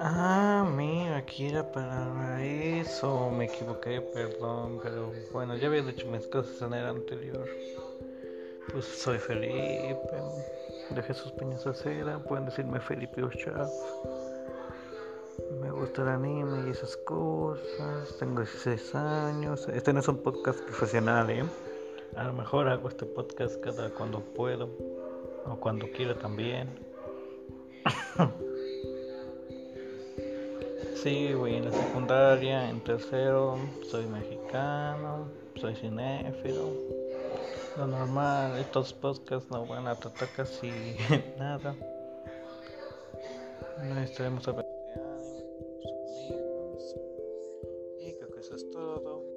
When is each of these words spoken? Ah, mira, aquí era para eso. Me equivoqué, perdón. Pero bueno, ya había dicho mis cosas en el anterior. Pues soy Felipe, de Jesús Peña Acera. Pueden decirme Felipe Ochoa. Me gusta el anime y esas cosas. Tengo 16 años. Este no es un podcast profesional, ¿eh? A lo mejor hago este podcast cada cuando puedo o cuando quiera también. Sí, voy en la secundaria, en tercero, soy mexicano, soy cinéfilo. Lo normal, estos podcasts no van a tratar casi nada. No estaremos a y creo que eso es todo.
Ah, 0.00 0.68
mira, 0.76 1.18
aquí 1.18 1.46
era 1.46 1.70
para 1.70 2.44
eso. 2.44 3.30
Me 3.30 3.46
equivoqué, 3.46 4.00
perdón. 4.00 4.80
Pero 4.82 5.12
bueno, 5.32 5.56
ya 5.56 5.68
había 5.68 5.82
dicho 5.82 6.06
mis 6.08 6.26
cosas 6.26 6.60
en 6.62 6.74
el 6.74 6.86
anterior. 6.86 7.48
Pues 8.72 8.84
soy 8.86 9.18
Felipe, 9.18 10.16
de 10.90 11.02
Jesús 11.02 11.32
Peña 11.32 11.56
Acera. 11.56 12.18
Pueden 12.18 12.46
decirme 12.46 12.80
Felipe 12.80 13.22
Ochoa. 13.22 13.68
Me 15.60 15.70
gusta 15.70 16.02
el 16.02 16.08
anime 16.08 16.66
y 16.66 16.70
esas 16.70 16.96
cosas. 16.98 18.16
Tengo 18.18 18.40
16 18.40 18.94
años. 18.94 19.68
Este 19.68 19.92
no 19.92 20.00
es 20.00 20.08
un 20.08 20.18
podcast 20.18 20.60
profesional, 20.60 21.30
¿eh? 21.30 21.44
A 22.16 22.24
lo 22.24 22.32
mejor 22.32 22.68
hago 22.68 22.88
este 22.88 23.06
podcast 23.06 23.60
cada 23.60 23.90
cuando 23.90 24.20
puedo 24.20 24.68
o 25.46 25.56
cuando 25.60 25.90
quiera 25.90 26.14
también. 26.14 26.68
Sí, 31.04 31.34
voy 31.34 31.56
en 31.56 31.66
la 31.66 31.70
secundaria, 31.70 32.70
en 32.70 32.82
tercero, 32.82 33.58
soy 33.90 34.06
mexicano, 34.06 35.28
soy 35.54 35.76
cinéfilo. 35.76 36.70
Lo 37.76 37.86
normal, 37.86 38.58
estos 38.58 38.94
podcasts 38.94 39.50
no 39.50 39.66
van 39.66 39.86
a 39.86 39.96
tratar 39.96 40.30
casi 40.34 40.70
nada. 41.38 41.76
No 43.82 44.00
estaremos 44.00 44.48
a 44.48 44.52
y 48.00 48.14
creo 48.14 48.30
que 48.30 48.40
eso 48.40 48.56
es 48.56 48.70
todo. 48.70 49.33